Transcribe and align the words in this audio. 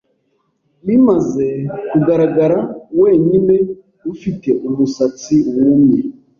Bimaze 0.85 1.47
kugaragara 1.89 2.57
wenyine 3.01 3.55
ufite 4.13 4.49
umusatsi 4.67 5.35
wumye 5.53 5.99